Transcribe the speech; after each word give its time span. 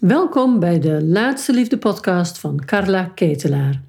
Welkom 0.00 0.58
bij 0.58 0.78
de 0.78 1.04
Laatste 1.04 1.52
Liefde 1.52 1.78
podcast 1.78 2.38
van 2.38 2.64
Carla 2.64 3.10
Ketelaar. 3.14 3.80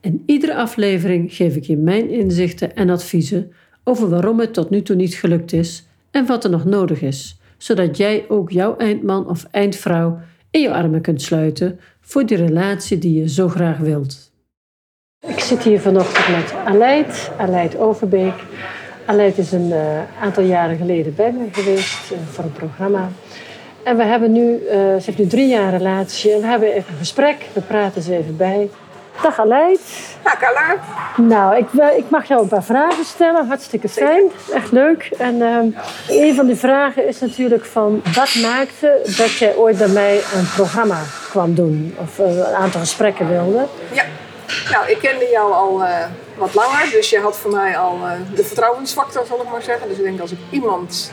In 0.00 0.22
iedere 0.26 0.54
aflevering 0.54 1.34
geef 1.34 1.56
ik 1.56 1.64
je 1.64 1.76
mijn 1.76 2.10
inzichten 2.10 2.76
en 2.76 2.90
adviezen 2.90 3.52
over 3.84 4.08
waarom 4.08 4.40
het 4.40 4.54
tot 4.54 4.70
nu 4.70 4.82
toe 4.82 4.96
niet 4.96 5.14
gelukt 5.14 5.52
is 5.52 5.86
en 6.10 6.26
wat 6.26 6.44
er 6.44 6.50
nog 6.50 6.64
nodig 6.64 7.02
is, 7.02 7.40
zodat 7.58 7.96
jij 7.96 8.24
ook 8.28 8.50
jouw 8.50 8.76
eindman 8.76 9.28
of 9.28 9.46
eindvrouw 9.50 10.18
in 10.50 10.60
je 10.60 10.72
armen 10.72 11.00
kunt 11.00 11.22
sluiten 11.22 11.80
voor 12.00 12.26
die 12.26 12.36
relatie 12.36 12.98
die 12.98 13.20
je 13.20 13.28
zo 13.28 13.48
graag 13.48 13.78
wilt. 13.78 14.32
Ik 15.26 15.38
zit 15.38 15.62
hier 15.62 15.80
vanochtend 15.80 16.36
met 16.36 16.54
Aleid, 16.64 17.30
Aleid 17.38 17.76
Overbeek. 17.76 18.34
Aleid 19.04 19.38
is 19.38 19.52
een 19.52 19.68
uh, 19.68 20.22
aantal 20.22 20.44
jaren 20.44 20.76
geleden 20.76 21.14
bij 21.14 21.32
me 21.32 21.48
geweest 21.52 22.12
uh, 22.12 22.18
voor 22.18 22.44
een 22.44 22.52
programma. 22.52 23.10
En 23.82 23.96
we 23.96 24.02
hebben 24.02 24.32
nu, 24.32 24.52
uh, 24.52 24.70
ze 24.72 25.02
heeft 25.04 25.18
nu 25.18 25.26
drie 25.26 25.48
jaar 25.48 25.70
relatie 25.70 26.32
en 26.32 26.40
we 26.40 26.46
hebben 26.46 26.68
even 26.68 26.92
een 26.92 26.98
gesprek. 26.98 27.36
We 27.52 27.60
praten 27.60 28.02
ze 28.02 28.16
even 28.16 28.36
bij. 28.36 28.70
Dag 29.22 29.38
Aleid. 29.38 29.80
Dag 30.22 30.38
Carla. 30.38 30.76
Nou, 31.16 31.56
ik, 31.56 31.66
ik, 31.96 32.10
mag 32.10 32.28
jou 32.28 32.42
een 32.42 32.48
paar 32.48 32.64
vragen 32.64 33.04
stellen. 33.04 33.46
Hartstikke 33.46 33.88
fijn. 33.88 34.24
Echt 34.52 34.72
leuk. 34.72 35.10
En 35.18 35.34
uh, 35.34 35.56
een 36.08 36.34
van 36.34 36.46
die 36.46 36.56
vragen 36.56 37.06
is 37.06 37.20
natuurlijk 37.20 37.64
van... 37.64 38.02
Wat 38.14 38.34
maakte 38.42 39.00
dat 39.16 39.32
jij 39.32 39.54
ooit 39.56 39.78
bij 39.78 39.88
mij 39.88 40.16
een 40.16 40.48
programma 40.54 41.02
kwam 41.30 41.54
doen? 41.54 41.94
Of 41.98 42.18
uh, 42.18 42.36
een 42.36 42.54
aantal 42.54 42.80
gesprekken 42.80 43.28
wilde? 43.28 43.66
Ja. 43.92 44.04
Nou, 44.70 44.90
ik 44.90 44.98
kende 44.98 45.28
jou 45.32 45.52
al 45.52 45.80
uh, 45.82 46.04
wat 46.36 46.54
langer. 46.54 46.90
Dus 46.90 47.10
je 47.10 47.18
had 47.18 47.38
voor 47.38 47.50
mij 47.50 47.78
al 47.78 47.98
de 48.34 48.44
vertrouwensfactor, 48.44 49.26
zal 49.26 49.42
ik 49.42 49.50
maar 49.50 49.62
zeggen. 49.62 49.88
Dus 49.88 49.98
ik 49.98 50.04
denk 50.04 50.20
als 50.20 50.32
ik 50.32 50.38
iemand 50.50 51.12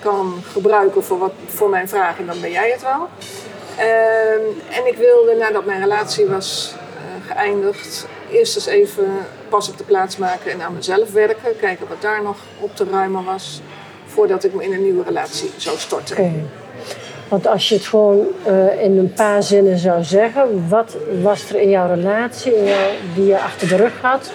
kan 0.00 0.42
gebruiken 0.52 1.04
voor, 1.04 1.18
wat, 1.18 1.32
voor 1.46 1.68
mijn 1.68 1.88
vragen, 1.88 2.26
dan 2.26 2.40
ben 2.40 2.50
jij 2.50 2.70
het 2.70 2.82
wel. 2.82 3.08
Uh, 3.78 4.76
en 4.78 4.86
ik 4.86 4.96
wilde, 4.96 5.34
nadat 5.38 5.64
mijn 5.64 5.80
relatie 5.80 6.26
was 6.26 6.74
uh, 6.74 7.32
geëindigd, 7.32 8.06
eerst 8.30 8.56
eens 8.56 8.66
even 8.66 9.06
pas 9.48 9.68
op 9.68 9.78
de 9.78 9.84
plaats 9.84 10.16
maken 10.16 10.52
en 10.52 10.62
aan 10.62 10.74
mezelf 10.74 11.12
werken. 11.12 11.56
Kijken 11.60 11.88
wat 11.88 12.02
daar 12.02 12.22
nog 12.22 12.36
op 12.60 12.76
te 12.76 12.86
ruimen 12.90 13.24
was, 13.24 13.60
voordat 14.06 14.44
ik 14.44 14.54
me 14.54 14.64
in 14.64 14.72
een 14.72 14.82
nieuwe 14.82 15.04
relatie 15.04 15.50
zou 15.56 15.78
storten. 15.78 16.50
Want 17.28 17.46
als 17.46 17.68
je 17.68 17.74
het 17.74 17.86
gewoon 17.86 18.26
uh, 18.48 18.82
in 18.82 18.98
een 18.98 19.12
paar 19.12 19.42
zinnen 19.42 19.78
zou 19.78 20.02
zeggen, 20.02 20.68
wat 20.68 20.96
was 21.22 21.50
er 21.50 21.60
in 21.60 21.70
jouw 21.70 21.94
relatie 21.94 22.64
jou, 22.64 22.92
die 23.14 23.26
je 23.26 23.40
achter 23.40 23.68
de 23.68 23.76
rug 23.76 24.00
had, 24.00 24.30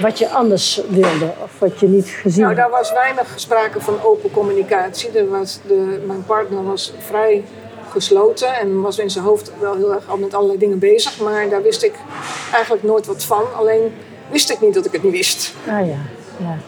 wat 0.00 0.18
je 0.18 0.28
anders 0.28 0.80
wilde 0.88 1.32
of 1.42 1.58
wat 1.58 1.80
je 1.80 1.86
niet 1.86 2.08
gezien 2.08 2.42
Nou, 2.42 2.54
daar 2.54 2.70
was 2.70 2.92
weinig 2.92 3.32
sprake 3.34 3.80
van 3.80 4.02
open 4.02 4.30
communicatie. 4.30 5.10
Er 5.10 5.28
was 5.28 5.60
de, 5.66 6.02
mijn 6.06 6.24
partner 6.24 6.64
was 6.64 6.92
vrij 6.98 7.44
gesloten 7.90 8.54
en 8.54 8.80
was 8.80 8.98
in 8.98 9.10
zijn 9.10 9.24
hoofd 9.24 9.52
wel 9.60 9.76
heel 9.76 9.94
erg 9.94 10.08
al 10.08 10.16
met 10.16 10.34
allerlei 10.34 10.58
dingen 10.58 10.78
bezig. 10.78 11.20
Maar 11.20 11.48
daar 11.48 11.62
wist 11.62 11.82
ik 11.82 11.94
eigenlijk 12.52 12.82
nooit 12.82 13.06
wat 13.06 13.24
van. 13.24 13.44
Alleen 13.56 13.94
wist 14.30 14.50
ik 14.50 14.60
niet 14.60 14.74
dat 14.74 14.86
ik 14.86 14.92
het 14.92 15.02
niet 15.02 15.12
wist. 15.12 15.54
Ah 15.68 15.86
ja, 15.86 15.98
ja, 16.38 16.58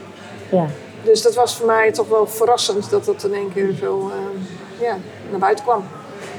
ja. 0.51 0.67
Dus 1.03 1.23
dat 1.23 1.35
was 1.35 1.57
voor 1.57 1.67
mij 1.67 1.93
toch 1.93 2.09
wel 2.09 2.27
verrassend 2.27 2.91
dat 2.91 3.05
dat 3.05 3.25
in 3.25 3.35
één 3.35 3.53
keer 3.53 3.75
zo 3.81 4.09
uh, 4.09 4.43
ja, 4.81 4.97
naar 5.31 5.39
buiten 5.39 5.65
kwam. 5.65 5.85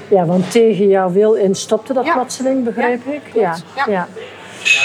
Ja, 0.07 0.25
want 0.25 0.51
tegen 0.51 0.87
jouw 0.87 1.11
wil 1.11 1.33
in 1.33 1.55
stopte 1.55 1.93
dat 1.93 2.05
ja. 2.05 2.13
plotseling, 2.13 2.63
begrijp 2.63 3.01
ja, 3.05 3.11
ik? 3.11 3.21
Ja. 3.33 3.57
ja. 3.87 4.07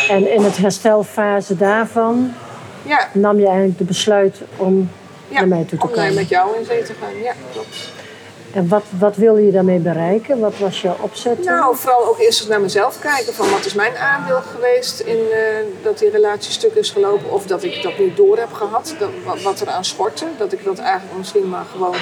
En 0.09 0.33
in 0.33 0.43
het 0.43 0.57
herstelfase 0.57 1.57
daarvan 1.57 2.33
ja. 2.83 3.09
nam 3.13 3.39
je 3.39 3.47
eigenlijk 3.47 3.79
de 3.79 3.85
besluit 3.85 4.41
om 4.57 4.91
naar 5.29 5.49
mij 5.49 5.65
toe 5.65 5.79
te 5.79 5.87
om 5.87 5.93
komen. 5.93 6.09
om 6.09 6.15
met 6.15 6.29
jou 6.29 6.59
in 6.59 6.65
zee 6.65 6.83
te 6.83 6.93
gaan. 7.01 7.23
Ja, 7.23 7.33
klopt. 7.53 7.95
En 8.53 8.69
wat, 8.69 8.83
wat 8.99 9.17
wilde 9.17 9.47
je 9.47 9.53
daarmee 9.53 9.79
bereiken? 9.79 10.39
Wat 10.39 10.59
was 10.59 10.81
jouw 10.83 10.97
opzet? 11.01 11.45
Nou, 11.45 11.77
vooral 11.77 12.07
ook 12.07 12.19
eerst 12.19 12.49
naar 12.49 12.61
mezelf 12.61 12.99
kijken. 12.99 13.35
Van 13.35 13.51
wat 13.51 13.65
is 13.65 13.75
mijn 13.75 13.97
aandeel 13.97 14.41
geweest 14.41 15.01
in 15.01 15.17
uh, 15.17 15.39
dat 15.83 15.99
die 15.99 16.11
relatie 16.11 16.53
stuk 16.53 16.75
is 16.75 16.91
gelopen. 16.91 17.33
Of 17.33 17.47
dat 17.47 17.63
ik 17.63 17.83
dat 17.83 17.99
niet 17.99 18.17
door 18.17 18.39
heb 18.39 18.53
gehad. 18.53 18.95
Dat, 18.99 19.09
wat, 19.25 19.43
wat 19.43 19.61
er 19.61 19.69
aan 19.69 19.85
schortte. 19.85 20.27
Dat 20.39 20.53
ik 20.53 20.65
dat 20.65 20.79
eigenlijk 20.79 21.19
misschien 21.19 21.49
maar 21.49 21.65
gewoon 21.73 21.97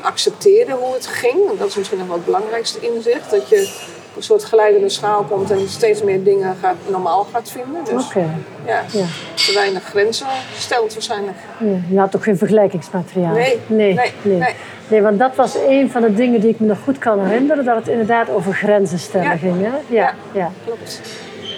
accepteerde 0.00 0.72
hoe 0.72 0.94
het 0.94 1.06
ging. 1.06 1.58
Dat 1.58 1.68
is 1.68 1.76
misschien 1.76 1.98
nog 1.98 2.06
wel 2.06 2.16
het 2.16 2.24
belangrijkste 2.24 2.80
inzicht. 2.80 3.30
Dat 3.30 3.48
je 3.48 3.70
een 4.16 4.22
soort 4.22 4.42
glijdende 4.42 4.88
schaal 4.88 5.22
komt 5.22 5.50
en 5.50 5.68
steeds 5.68 6.02
meer 6.02 6.24
dingen 6.24 6.56
gaat, 6.60 6.76
normaal 6.88 7.26
gaat 7.32 7.50
vinden. 7.50 7.84
Dus 7.84 8.06
okay. 8.06 8.28
ja, 8.66 8.82
ja, 8.92 9.04
te 9.34 9.52
weinig 9.54 9.82
grenzen 9.84 10.26
stelt 10.56 10.92
waarschijnlijk. 10.92 11.36
Ja, 11.58 11.76
je 11.88 11.98
had 11.98 12.10
toch 12.10 12.24
geen 12.24 12.38
vergelijkingsmateriaal? 12.38 13.32
Nee, 13.32 13.58
nee, 13.66 13.94
nee, 13.94 14.12
nee. 14.22 14.38
nee. 14.38 14.54
Nee, 14.88 15.02
want 15.02 15.18
dat 15.18 15.34
was 15.36 15.54
een 15.68 15.90
van 15.90 16.02
de 16.02 16.14
dingen 16.14 16.40
die 16.40 16.50
ik 16.50 16.60
me 16.60 16.66
nog 16.66 16.78
goed 16.84 16.98
kan 16.98 17.26
herinneren. 17.26 17.64
Dat 17.64 17.76
het 17.76 17.88
inderdaad 17.88 18.30
over 18.30 18.52
grenzen 18.54 18.98
stellen 18.98 19.26
Ja. 19.30 19.36
ging. 19.36 19.60
Hè? 19.60 19.66
Ja, 19.66 19.80
Ja. 19.88 20.14
ja. 20.32 20.50
Klopt. 20.64 21.00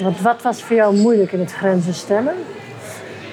Want 0.03 0.21
wat 0.21 0.43
was 0.43 0.63
voor 0.63 0.77
jou 0.77 0.97
moeilijk 0.97 1.33
in 1.33 1.41
het 1.41 1.53
grenzen 1.53 1.95
stellen? 1.95 2.35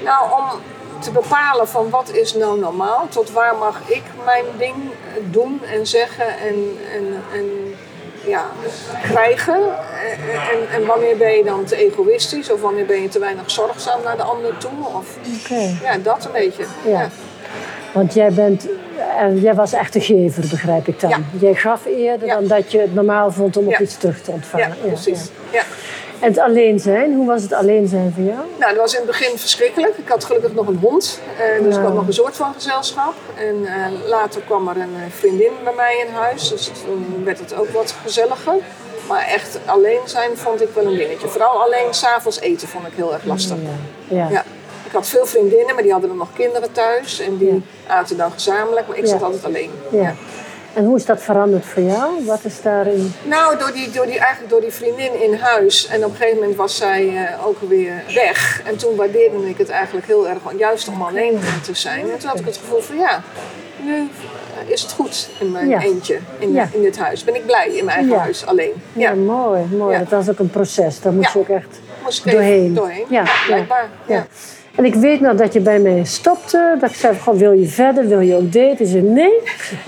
Nou, 0.04 0.32
om 0.32 0.60
te 1.00 1.12
bepalen 1.12 1.68
van 1.68 1.90
wat 1.90 2.12
is 2.14 2.34
nou 2.34 2.60
normaal, 2.60 3.08
tot 3.10 3.32
waar 3.32 3.56
mag 3.56 3.82
ik 3.86 4.04
mijn 4.26 4.46
ding 4.58 4.76
doen 5.30 5.62
en 5.74 5.88
zeggen 5.88 6.28
en, 6.28 6.56
en, 6.94 7.24
en 7.34 7.76
ja, 8.26 8.46
krijgen. 9.04 9.60
En, 10.52 10.70
en 10.72 10.86
wanneer 10.86 11.18
ben 11.18 11.32
je 11.38 11.44
dan 11.44 11.64
te 11.66 11.76
egoïstisch 11.76 12.52
of 12.52 12.62
wanneer 12.62 12.86
ben 12.86 13.02
je 13.02 13.08
te 13.08 13.20
weinig 13.20 13.52
zorgzaam 13.52 14.04
naar 14.04 14.18
de 14.18 14.24
ander 14.24 14.58
toe? 14.58 14.86
Of 14.86 15.18
Oké. 15.44 15.78
ja, 15.84 15.98
dat 16.04 16.26
een 16.26 16.32
beetje. 16.32 16.64
Ja. 16.86 17.10
Want 17.94 18.14
jij 18.14 18.32
bent... 18.32 18.68
En 19.18 19.40
jij 19.40 19.54
was 19.54 19.74
echt 19.74 19.94
de 19.94 20.02
gever, 20.02 20.44
begrijp 20.50 20.88
ik 20.88 21.00
dan. 21.00 21.10
Ja. 21.10 21.18
Jij 21.40 21.54
gaf 21.54 21.86
eerder 21.86 22.28
dan 22.28 22.48
dat 22.48 22.72
je 22.72 22.80
het 22.80 22.94
normaal 22.94 23.32
vond 23.32 23.58
om 23.58 23.66
ook 23.66 23.72
Ja. 23.72 23.80
iets 23.80 23.98
terug 23.98 24.22
te 24.22 24.32
ontvangen. 24.32 24.68
Ja, 24.68 24.76
precies. 24.88 25.30
Ja. 25.52 25.64
En 26.22 26.28
het 26.28 26.40
alleen 26.40 26.80
zijn, 26.80 27.14
hoe 27.14 27.28
was 27.28 27.42
het 27.42 27.54
alleen 27.54 27.88
zijn 27.88 28.14
voor 28.16 28.24
jou? 28.24 28.40
Nou, 28.60 28.72
dat 28.72 28.82
was 28.82 28.92
in 28.94 28.98
het 28.98 29.08
begin 29.08 29.38
verschrikkelijk. 29.38 29.98
Ik 29.98 30.08
had 30.08 30.24
gelukkig 30.24 30.54
nog 30.54 30.68
een 30.68 30.78
hond, 30.82 31.20
eh, 31.38 31.64
dus 31.64 31.76
ik 31.76 31.82
had 31.82 31.94
nog 31.94 32.08
een 32.08 32.14
soort 32.14 32.36
van 32.36 32.54
gezelschap. 32.54 33.14
En 33.36 33.66
eh, 33.66 34.08
later 34.08 34.42
kwam 34.42 34.68
er 34.68 34.76
een 34.76 34.96
eh, 34.96 35.12
vriendin 35.12 35.52
bij 35.64 35.74
mij 35.76 36.06
in 36.08 36.14
huis, 36.14 36.50
dus 36.50 36.72
toen 36.86 37.24
werd 37.24 37.40
het 37.40 37.56
ook 37.56 37.70
wat 37.70 37.96
gezelliger. 38.04 38.56
Maar 39.08 39.28
echt 39.28 39.60
alleen 39.66 40.00
zijn 40.06 40.38
vond 40.38 40.62
ik 40.62 40.70
wel 40.74 40.86
een 40.86 40.98
dingetje. 40.98 41.28
Vooral 41.28 41.64
alleen 41.64 41.94
s'avonds 41.94 42.40
eten 42.40 42.68
vond 42.68 42.88
ik 42.88 42.94
heel 42.96 43.14
erg 43.14 43.24
lastig. 43.26 43.58
Ja. 44.08 44.16
ja. 44.16 44.30
Ja. 44.30 44.44
Ik 44.86 44.92
had 44.92 45.08
veel 45.08 45.26
vriendinnen, 45.26 45.74
maar 45.74 45.84
die 45.84 45.92
hadden 45.92 46.10
dan 46.10 46.18
nog 46.18 46.34
kinderen 46.34 46.72
thuis. 46.72 47.20
En 47.20 47.38
die 47.38 47.64
aten 47.88 48.18
dan 48.18 48.32
gezamenlijk, 48.32 48.88
maar 48.88 48.98
ik 48.98 49.08
zat 49.08 49.24
altijd 49.24 49.46
alleen. 49.46 49.72
Ja. 49.90 50.16
En 50.74 50.86
hoe 50.86 50.96
is 50.96 51.06
dat 51.06 51.22
veranderd 51.22 51.66
voor 51.66 51.84
jou? 51.84 52.26
Wat 52.26 52.40
is 52.44 52.62
daarin? 52.62 53.14
Nou, 53.24 53.58
door 53.58 53.72
die, 53.74 53.90
door 53.92 54.06
die, 54.06 54.20
eigenlijk 54.20 54.50
door 54.50 54.62
die 54.62 54.72
vriendin 54.72 55.22
in 55.22 55.34
huis. 55.34 55.88
En 55.88 56.06
op 56.06 56.12
een 56.12 56.16
gegeven 56.18 56.40
moment 56.40 56.56
was 56.58 56.78
zij 56.78 57.26
eh, 57.26 57.48
ook 57.48 57.58
weer 57.62 58.04
weg. 58.16 58.62
En 58.66 58.76
toen 58.78 58.96
waardeerde 58.96 59.50
ik 59.50 59.58
het 59.58 59.70
eigenlijk 59.70 60.08
heel 60.08 60.28
erg, 60.28 60.38
juist 60.58 60.88
om 60.88 61.02
alleen 61.02 61.40
te 61.64 61.74
zijn. 61.74 62.12
En 62.12 62.18
toen 62.20 62.30
had 62.30 62.40
ik 62.40 62.46
het 62.46 62.58
gevoel 62.58 62.80
van 62.82 62.98
ja, 62.98 63.22
nu 63.84 63.96
eh, 63.96 64.70
is 64.74 64.82
het 64.82 64.92
goed 64.92 65.30
in 65.40 65.52
mijn 65.52 65.68
Ja. 65.70 65.82
eentje 65.82 66.20
in, 66.40 66.52
Ja. 66.54 66.68
in 66.74 66.82
dit 66.82 66.98
huis. 66.98 67.24
Ben 67.24 67.36
ik 67.36 67.46
blij 67.46 67.68
in 67.68 67.86
mijn 67.86 67.98
eigen 67.98 68.16
Ja. 68.16 68.22
huis, 68.22 68.46
alleen. 68.46 68.74
Ja, 68.94 69.14
mooi, 69.14 69.62
mooi. 69.78 69.98
Dat 69.98 70.10
was 70.10 70.30
ook 70.30 70.40
een 70.40 70.50
proces. 70.50 71.02
Daar 71.02 71.14
moest 71.14 71.34
je 71.34 71.40
ook 71.40 71.50
echt 71.50 71.80
moest 72.04 72.26
ik 72.26 72.32
doorheen. 72.32 72.74
doorheen. 72.74 73.06
Ja, 73.10 73.24
Ja, 73.24 73.32
blijkbaar. 73.48 73.90
Ja. 74.06 74.26
En 74.76 74.86
ik 74.86 74.96
weet 74.96 75.20
nog 75.22 75.36
dat 75.36 75.54
je 75.54 75.60
bij 75.60 75.80
mij 75.80 76.04
stopte. 76.04 76.78
Dat 76.80 76.90
ik 76.90 76.96
zei, 76.96 77.16
gewoon, 77.16 77.40
wil 77.40 77.52
je 77.52 77.68
verder? 77.68 78.08
Wil 78.08 78.20
je 78.20 78.36
ook 78.36 78.52
daten? 78.54 78.88
Zei, 78.88 79.02
nee. 79.02 79.34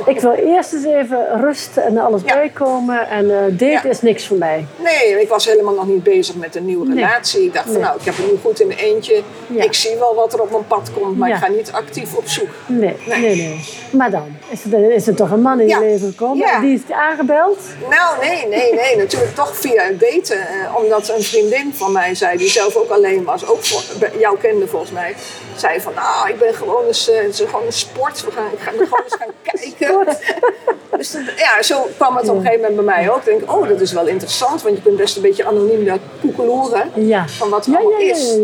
Ik 0.06 0.20
wil 0.20 0.32
eerst 0.32 0.74
eens 0.74 0.86
even 0.86 1.42
rust 1.42 1.78
en 1.78 1.98
alles 1.98 2.22
Ja. 2.26 2.34
bijkomen. 2.34 3.10
En 3.10 3.30
eh 3.32 3.38
daten 3.50 3.68
Ja. 3.68 3.84
is 3.84 4.02
niks 4.02 4.28
voor 4.28 4.38
mij. 4.38 4.66
Nee, 4.84 5.22
ik 5.22 5.30
was 5.30 5.46
helemaal 5.46 5.74
nog 5.74 5.88
niet 5.88 6.04
bezig 6.04 6.36
met 6.36 6.56
een 6.56 6.66
nieuwe 6.66 6.88
Nee. 6.88 6.96
relatie. 6.96 7.44
Ik 7.44 7.54
dacht 7.54 7.66
van 7.66 7.74
Nee. 7.74 7.84
nou, 7.84 7.96
ik 8.00 8.06
heb 8.06 8.18
het 8.18 8.32
nu 8.32 8.38
goed 8.44 8.60
in 8.62 8.68
mijn 8.68 8.80
eentje. 8.80 9.22
Ja. 9.48 9.64
Ik 9.64 9.74
zie 9.74 9.96
wel 10.00 10.16
wat 10.16 10.34
er 10.34 10.42
op 10.42 10.52
mijn 10.52 10.68
pad 10.68 10.90
komt, 11.00 11.18
maar 11.18 11.30
ik 11.30 11.36
ga 11.36 11.48
niet 11.50 11.72
actief 11.72 12.16
op 12.16 12.28
zoek. 12.28 12.48
Nee, 12.66 12.96
nee, 13.08 13.20
Nee. 13.20 13.36
nee. 13.36 13.60
Maar 13.92 14.12
dan 14.12 14.26
is 14.50 14.74
er, 14.74 14.92
is 14.92 15.08
er 15.08 15.16
toch 15.16 15.32
een 15.32 15.42
man 15.42 15.60
in 15.60 15.68
je 15.68 15.80
leven 15.80 16.08
gekomen. 16.10 16.48
En 16.48 16.62
die 16.62 16.74
is 16.74 16.94
aangebeld. 16.96 17.58
Nou, 17.90 18.20
nee, 18.22 18.48
nee, 18.48 18.74
nee. 18.74 18.98
Natuurlijk 18.98 19.36
toch 19.36 19.56
via 19.58 19.84
het 19.84 20.00
daten. 20.00 20.38
Eh, 20.48 20.76
omdat 20.76 21.10
een 21.18 21.24
vriendin 21.24 21.72
van 21.74 21.92
mij 21.92 22.16
zei, 22.16 22.38
die 22.38 22.50
zelf 22.50 22.76
ook 22.76 22.90
alleen 22.90 23.24
was, 23.24 23.48
ook 23.48 23.64
voor, 23.64 24.10
jou 24.20 24.38
kende 24.38 24.68
volgens 24.74 24.92
mij, 24.92 25.16
zei 25.56 25.82
van, 25.82 25.94
nou, 25.94 26.30
ik 26.30 26.38
ben 26.40 26.54
gewoon 26.54 26.86
eens, 26.86 27.10
eh, 27.10 27.18
het 27.22 27.40
is 27.40 27.40
gewoon 27.50 27.66
een 27.66 27.74
sport. 27.74 28.26
We 28.26 28.32
gaan, 28.32 28.46
ik 28.54 28.60
ga 28.60 28.72
er 28.72 28.78
gewoon 28.88 29.04
eens 29.04 29.16
gaan 29.20 29.34
kijken. 29.50 30.18
dus 31.00 31.12
dat- 31.12 31.22
ja, 31.38 31.62
zo 31.62 31.88
kwam 31.98 32.16
het 32.16 32.30
op 32.30 32.36
een 32.36 32.42
gegeven 32.42 32.62
moment 32.70 32.86
bij 32.86 32.96
mij 32.96 33.10
ook. 33.12 33.18
Ik 33.18 33.26
denk, 33.26 33.52
oh, 33.56 33.68
dat 33.68 33.82
is 33.82 33.92
wel 33.92 34.08
interessant, 34.08 34.62
want 34.62 34.76
je 34.76 34.82
kunt 34.82 34.96
best 34.98 35.16
een 35.16 35.22
beetje 35.22 35.46
anoniem 35.46 35.86
daar 35.86 35.98
koekeloeren 36.22 36.92
Ja. 36.94 37.28
van 37.28 37.50
wat 37.50 37.66
er 37.66 37.72
Ja, 37.72 37.78
allemaal 37.78 38.00
ja, 38.00 38.06
ja, 38.06 38.12
is. 38.14 38.38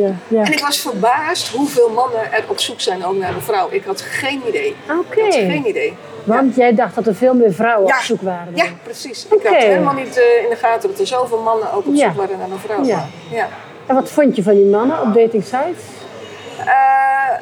En 0.48 0.52
ik 0.52 0.60
was 0.60 0.80
verbaasd 0.80 1.48
hoeveel 1.48 1.90
mannen 1.90 2.32
er 2.34 2.44
op 2.48 2.60
zoek 2.60 2.82
zijn 2.82 3.06
ook 3.06 3.16
naar 3.16 3.34
een 3.34 3.42
vrouw. 3.42 3.68
Ik 3.72 3.84
had 3.86 4.02
geen 4.02 4.42
idee. 4.48 4.76
Oké. 5.00 5.20
Ik 5.20 5.24
had 5.24 5.34
geen 5.34 5.68
idee. 5.68 5.94
Want 6.24 6.56
jij 6.56 6.76
dacht 6.76 6.96
dat 6.96 7.08
er 7.08 7.16
veel 7.16 7.34
meer 7.34 7.54
vrouwen 7.54 7.86
op 7.94 8.00
zoek 8.02 8.22
waren. 8.22 8.56
Ja, 8.56 8.66
precies. 8.84 9.26
Ik 9.32 9.44
had 9.48 9.56
helemaal 9.56 9.94
niet 9.94 10.18
eh, 10.18 10.44
in 10.44 10.50
de 10.50 10.56
gaten 10.56 10.90
dat 10.90 11.00
er 11.00 11.08
zoveel 11.08 11.40
mannen 11.42 11.74
ook 11.74 11.88
op 11.88 11.96
zoek 11.96 12.14
waren 12.16 12.38
naar 12.40 12.50
een 12.52 12.60
vrouw. 12.60 12.84
Ja. 12.84 13.08
Ja. 13.32 13.48
En 13.86 13.96
wat 13.96 14.10
vond 14.10 14.36
je 14.36 14.44
van 14.44 14.54
die 14.54 14.66
mannen 14.66 15.02
op 15.02 15.14
dating 15.14 15.44
sites? 15.44 15.60
Eh, 15.60 15.99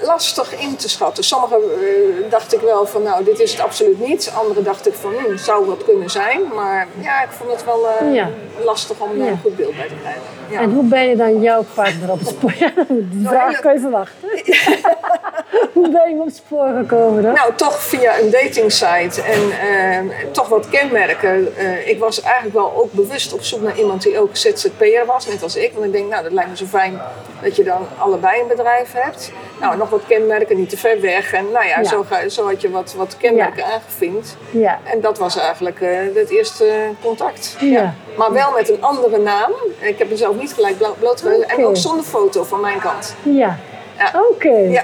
lastig 0.02 0.60
in 0.60 0.76
te 0.76 0.90
schatten. 0.90 1.24
Sommige 1.24 1.56
eh, 1.56 2.30
dacht 2.32 2.54
ik 2.54 2.60
wel 2.60 2.86
van, 2.86 3.04
nou, 3.04 3.24
dit 3.24 3.40
is 3.40 3.52
het 3.52 3.62
absoluut 3.62 4.00
niet. 4.08 4.32
Andere 4.36 4.62
dacht 4.62 4.88
ik 4.88 4.94
van, 4.94 5.14
hm, 5.14 5.32
het 5.32 5.42
zou 5.42 5.66
wat 5.66 5.84
kunnen 5.84 6.10
zijn. 6.10 6.42
Maar 6.56 6.88
ja, 7.02 7.24
ik 7.24 7.30
vond 7.30 7.52
het 7.52 7.66
wel 7.66 7.88
eh, 7.88 8.14
Ja. 8.14 8.30
lastig 8.64 9.00
om 9.00 9.18
Ja. 9.24 9.26
een 9.32 9.40
goed 9.42 9.56
beeld 9.56 9.76
bij 9.76 9.88
te 9.88 9.94
krijgen. 10.02 10.22
Ja. 10.50 10.60
En 10.60 10.72
hoe 10.74 10.84
ben 10.84 11.08
je 11.08 11.16
dan 11.16 11.42
jouw 11.42 11.66
partner 11.74 12.12
op 12.12 12.20
het 12.20 12.28
spoor? 12.28 12.54
Die 12.88 13.28
vraag 13.34 13.60
kan 13.60 13.74
je 13.74 13.80
verwachten. 13.80 14.30
hoe 15.74 15.90
ben 15.90 16.10
je 16.10 16.20
op 16.20 16.26
het 16.26 16.36
spoor 16.36 16.68
gekomen 16.78 17.24
dan? 17.24 17.34
Nou, 17.34 17.54
toch 17.56 17.80
via 17.82 18.20
een 18.20 18.30
datingsite 18.30 19.22
en 19.22 19.52
eh, 19.70 20.16
toch 20.32 20.48
wat 20.48 20.70
kenmerken. 20.70 21.56
Eh, 21.58 21.88
ik 21.90 22.00
was 22.00 22.22
eigenlijk 22.22 22.56
wel 22.56 22.74
ook 22.76 22.92
bewust 22.92 23.34
op 23.34 23.42
zoek 23.44 23.62
naar 23.62 23.78
iemand 23.78 24.02
die 24.02 24.20
ook 24.20 24.36
ZZP'er 24.36 25.06
was, 25.06 25.28
net 25.28 25.44
als 25.44 25.56
ik. 25.56 25.74
Want 25.74 25.86
ik 25.86 25.92
denk, 25.92 26.10
nou, 26.10 26.24
dat 26.24 26.32
lijkt 26.32 26.50
me 26.50 26.58
zo 26.58 26.66
fijn 26.66 27.02
dat 27.42 27.56
je 27.56 27.64
dan 27.64 27.88
allebei 27.98 28.42
een 28.42 28.48
bedrijf 28.48 28.92
hebt. 28.94 29.32
Nou, 29.60 29.78
nog 29.78 29.90
wat 29.90 30.02
kenmerken, 30.08 30.58
niet 30.58 30.70
te 30.70 30.78
ver 30.78 31.02
weg. 31.02 31.34
En 31.34 31.52
nou 31.52 31.66
ja, 31.66 31.80
Ja. 31.80 31.84
Zo, 31.84 32.06
ga, 32.10 32.30
zo 32.30 32.48
had 32.48 32.62
je 32.62 32.70
wat, 32.70 32.94
wat 32.98 33.18
kenmerken 33.18 33.66
aangevinkt. 33.66 34.36
Ja. 34.52 34.80
En 34.84 35.02
dat 35.02 35.18
was 35.18 35.38
eigenlijk 35.38 35.82
eh, 35.82 35.90
het 36.16 36.30
eerste 36.30 36.74
contact. 37.02 37.56
Ja. 37.60 37.94
Maar 38.18 38.34
wel 38.34 38.52
met 38.52 38.70
een 38.70 38.82
andere 38.84 39.18
naam. 39.18 39.52
Ik 39.80 39.98
heb 39.98 40.10
mezelf 40.10 40.36
niet 40.36 40.54
gelijk 40.54 40.78
blo- 40.78 40.96
blootgegeven. 41.00 41.50
En 41.50 41.66
ook 41.66 41.78
zonder 41.78 42.06
foto 42.06 42.44
van 42.44 42.60
mijn 42.62 42.80
kant. 42.80 43.16
Ja. 43.24 43.58
Ja. 43.98 44.12
Oké. 44.32 44.50
Ja. 44.58 44.84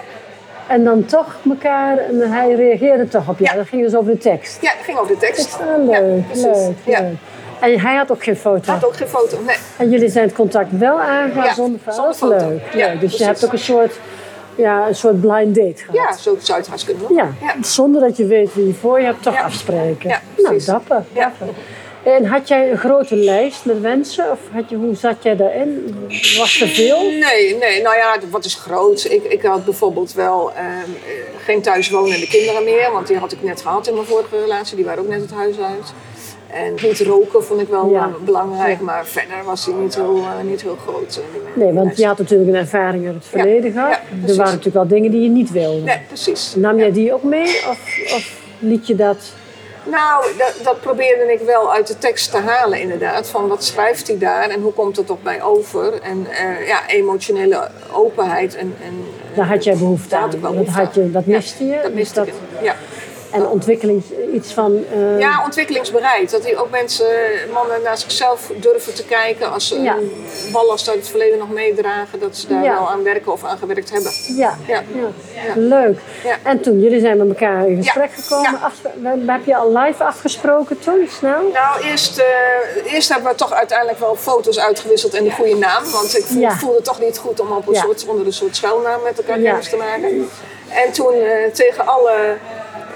En 0.68 0.84
dan 0.84 1.06
toch 1.06 1.36
elkaar, 1.50 1.98
en 1.98 2.32
hij 2.32 2.54
reageerde 2.54 3.08
toch 3.08 3.30
op 3.30 3.40
jou. 3.40 3.52
Ja. 3.52 3.58
Dat 3.58 3.68
ging 3.68 3.84
dus 3.84 3.96
over 3.96 4.12
de 4.12 4.18
tekst. 4.18 4.62
Ja, 4.62 4.72
het 4.76 4.84
ging 4.86 4.98
over 4.98 5.14
de 5.14 5.20
Dat 5.20 5.36
tekst. 5.36 5.48
is 5.48 5.58
wel 5.58 5.86
leuk, 5.86 5.94
Ja, 6.18 6.24
precies. 6.28 6.44
leuk, 6.46 6.76
Ja. 6.86 7.00
leuk. 7.02 7.14
En 7.60 7.80
hij 7.80 7.96
had 7.96 8.12
ook 8.12 8.24
geen 8.24 8.36
foto. 8.36 8.72
Had 8.72 8.86
ook 8.86 8.96
geen 8.96 9.08
foto. 9.08 9.38
Nee. 9.46 9.56
En 9.78 9.90
jullie 9.90 10.10
zijn 10.10 10.26
het 10.26 10.34
contact 10.36 10.78
wel 10.78 11.00
aangegaan 11.02 11.44
Ja, 11.44 11.54
zonder 11.54 11.80
foto. 11.80 11.96
zonder 12.14 12.30
Dat 12.30 12.42
foto. 12.42 12.50
leuk. 12.50 12.74
Ja, 12.74 12.88
leuk. 12.88 13.00
Dus 13.00 13.18
je 13.18 13.24
hebt 13.24 13.46
ook 13.46 13.52
een 13.52 13.58
soort, 13.60 14.00
ja, 14.56 14.88
een 14.88 14.96
soort 14.96 15.22
blind 15.22 15.56
date 15.56 15.84
gehad. 15.84 15.96
Ja, 15.96 16.18
zo 16.18 16.36
zou 16.40 16.60
het 16.60 16.68
haast 16.68 16.86
kunnen 16.86 17.08
doen. 17.08 17.18
Ja, 17.18 17.28
Ja. 17.42 17.54
zonder 17.62 18.02
dat 18.02 18.18
je 18.18 18.26
weet 18.26 18.54
wie 18.54 18.68
je 18.68 18.74
voor 18.74 19.00
je 19.00 19.06
hebt, 19.06 19.24
toch 19.24 19.44
afspreken. 19.44 20.10
Ja, 20.10 20.20
nou, 20.36 20.48
precies. 20.48 20.66
dapper. 20.66 21.04
Ja. 21.14 21.22
dapper. 21.40 21.48
En 22.04 22.26
had 22.26 22.48
jij 22.48 22.72
een 22.72 22.78
grote 22.78 23.16
lijst 23.16 23.66
met 23.66 23.82
wensen? 23.82 24.32
Of 24.32 24.40
had 24.52 24.70
je, 24.70 24.76
hoe 24.76 24.96
zat 24.96 25.16
jij 25.22 25.36
daarin? 25.36 25.96
Was 26.38 26.62
er 26.62 26.68
veel? 26.68 27.02
Nee, 27.02 27.56
nee, 27.60 27.82
nou 27.82 27.96
ja, 27.96 28.16
wat 28.30 28.46
is 28.46 28.56
groot? 28.56 29.06
Ik, 29.10 29.24
ik 29.24 29.42
had 29.42 29.66
bijvoorbeeld 29.66 30.14
wel 30.14 30.52
ehm, 30.56 30.66
eh, 30.66 31.12
geen 31.46 31.62
thuiswonende 31.62 32.28
kinderen 32.28 32.64
meer, 32.64 32.90
want 32.92 33.08
die 33.08 33.18
had 33.18 33.32
ik 33.32 33.44
net 33.44 33.62
gehad 33.62 33.88
in 33.88 33.94
mijn 33.94 34.06
vorige 34.06 34.40
relatie. 34.42 34.76
Die 34.76 34.86
waren 34.86 35.04
ook 35.04 35.10
net 35.10 35.22
het 35.22 35.32
huis 35.32 35.60
uit. 35.60 35.94
En 36.48 36.74
niet 36.88 37.00
roken 37.00 37.44
vond 37.44 37.62
ik 37.62 37.68
wel 37.68 37.90
Ja. 37.92 38.00
eh, 38.04 38.24
belangrijk, 38.26 38.80
maar 38.80 39.06
verder 39.06 39.44
was 39.46 39.66
die 39.66 39.74
niet 39.74 39.96
heel, 39.96 40.16
eh, 40.18 40.46
niet 40.50 40.62
heel 40.62 40.78
groot. 40.88 41.16
eh, 41.18 41.58
Nee, 41.64 41.74
want 41.74 41.98
je 41.98 42.06
had 42.06 42.18
natuurlijk 42.18 42.50
een 42.50 42.56
ervaring 42.56 43.06
uit 43.06 43.16
het 43.16 43.26
verleden 43.26 43.72
gehad. 43.72 43.90
ja, 43.90 44.28
er 44.28 44.36
waren 44.36 44.38
natuurlijk 44.52 44.76
wel 44.76 44.88
dingen 44.88 45.12
die 45.12 45.22
je 45.22 45.30
niet 45.30 45.52
wilde. 45.52 45.82
Nee, 45.82 45.98
precies. 46.08 46.54
Nam 46.56 46.78
jij 46.78 46.92
die 46.92 47.14
ook 47.14 47.24
mee 47.24 47.48
of, 47.70 47.98
of 48.14 48.42
liet 48.60 48.88
je 48.88 48.96
dat? 48.96 49.18
Nou, 49.84 50.26
dat, 50.38 50.54
dat 50.64 50.82
probeerde 50.82 51.34
ik 51.34 51.40
wel 51.40 51.74
uit 51.74 51.88
de 51.88 51.98
tekst 51.98 52.32
te 52.32 52.38
halen 52.38 52.80
inderdaad. 52.80 53.30
Van 53.30 53.48
wat 53.48 53.64
schrijft 53.64 54.08
hij 54.08 54.18
daar 54.18 54.50
en 54.50 54.62
hoe 54.62 54.74
komt 54.74 54.98
het 54.98 55.10
op 55.10 55.24
mij 55.24 55.42
over? 55.42 56.02
En 56.02 56.28
eh, 56.32 56.68
ja, 56.68 56.88
emotionele 56.88 57.70
openheid. 57.92 58.56
En, 58.56 58.76
en, 58.84 59.06
eh, 59.32 59.38
Daar 59.38 59.48
had 59.48 59.64
jij 59.64 59.78
behoefte 59.78 60.16
aan. 60.16 60.22
had 60.22 60.42
dat, 60.56 60.68
had 60.68 60.96
je, 60.96 61.12
dat 61.12 61.24
Ja, 61.26 61.36
miste 61.36 61.66
je. 61.66 61.80
Dat 61.82 61.96
dus 61.96 62.14
dat, 62.14 62.28
ik. 62.28 62.34
Ja. 62.62 62.76
En 63.34 63.48
ontwikkeling, 63.48 64.04
iets 64.34 64.54
van... 64.54 64.84
eh, 64.94 65.20
ja, 65.20 65.42
ontwikkelingsbereid. 65.44 66.32
Dat 66.32 66.44
die 66.44 66.58
ook 66.58 66.70
mensen, 66.70 67.06
mannen 67.54 67.82
naar 67.82 67.98
zichzelf 67.98 68.52
durven 68.56 68.94
te 68.94 69.06
kijken. 69.06 69.52
Als 69.52 69.68
ze 69.68 69.82
Ja. 69.82 69.96
een 69.96 70.26
ballast 70.52 70.90
uit 70.90 70.98
het 70.98 71.08
verleden 71.08 71.38
nog 71.38 71.50
meedragen. 71.50 72.20
Dat 72.20 72.38
ze 72.38 72.48
daar 72.48 72.64
Ja. 72.64 72.74
wel 72.74 72.90
aan 72.90 73.04
werken 73.04 73.32
of 73.32 73.44
aan 73.44 73.58
gewerkt 73.58 73.90
hebben. 73.92 74.12
Ja, 74.36 74.58
Ja. 74.68 74.84
leuk. 75.56 76.00
Ja. 76.24 76.36
En 76.44 76.62
toen, 76.62 76.80
jullie 76.82 77.00
zijn 77.00 77.18
met 77.18 77.28
elkaar 77.28 77.68
in 77.68 77.78
gesprek 77.84 78.10
gekomen. 78.14 78.60
Heb 79.32 79.46
je 79.46 79.56
al 79.56 79.78
live 79.78 80.04
afgesproken 80.04 80.80
toen, 80.80 81.08
snel? 81.18 81.42
Nou, 81.54 81.84
eerst, 81.84 82.18
eh, 82.18 82.94
eerst 82.94 83.10
hebben 83.14 83.32
we 83.32 83.38
toch 83.38 83.54
uiteindelijk 83.54 84.00
wel 84.00 84.16
foto's 84.16 84.60
uitgewisseld 84.60 85.14
en 85.14 85.24
de 85.24 85.32
goede 85.32 85.56
naam. 85.56 85.84
Want 85.92 86.18
ik 86.18 86.26
voelde 86.52 86.76
het 86.76 86.86
toch 86.86 87.00
niet 87.00 87.18
goed 87.18 87.40
om 87.40 87.52
op 87.52 87.68
een 87.68 87.76
soort, 87.76 88.06
onder 88.08 88.26
een 88.26 88.34
soort 88.34 88.56
schuilnaam 88.56 89.02
met 89.04 89.18
elkaar 89.18 89.40
kennis 89.40 89.70
te 89.70 89.76
maken. 89.78 90.30
En 90.70 90.92
toen 90.92 91.14
eh, 91.14 91.52
tegen 91.54 91.88
alle... 91.88 92.12